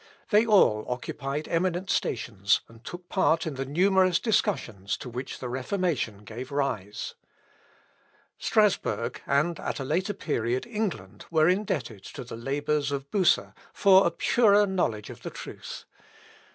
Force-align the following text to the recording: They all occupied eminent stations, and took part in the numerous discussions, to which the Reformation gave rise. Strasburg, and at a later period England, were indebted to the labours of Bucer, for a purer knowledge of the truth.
They 0.31 0.47
all 0.47 0.83
occupied 0.87 1.47
eminent 1.47 1.91
stations, 1.91 2.61
and 2.67 2.83
took 2.83 3.07
part 3.07 3.45
in 3.45 3.53
the 3.53 3.67
numerous 3.67 4.17
discussions, 4.17 4.97
to 4.97 5.09
which 5.09 5.37
the 5.37 5.47
Reformation 5.47 6.23
gave 6.23 6.51
rise. 6.51 7.13
Strasburg, 8.39 9.21
and 9.27 9.59
at 9.59 9.79
a 9.79 9.83
later 9.85 10.15
period 10.15 10.65
England, 10.65 11.25
were 11.29 11.47
indebted 11.47 12.03
to 12.15 12.23
the 12.23 12.35
labours 12.35 12.91
of 12.91 13.11
Bucer, 13.11 13.53
for 13.73 14.07
a 14.07 14.09
purer 14.09 14.65
knowledge 14.65 15.11
of 15.11 15.21
the 15.21 15.29
truth. 15.29 15.85